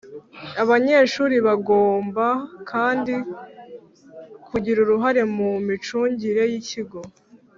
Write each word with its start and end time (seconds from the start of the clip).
Abanyeshuri 0.63 1.35
bagomba 1.47 2.25
kandi 2.71 3.13
kugira 4.49 4.77
uruhare 4.81 5.21
mu 5.35 5.49
micungire 5.67 6.43
y'ikigo, 6.51 6.99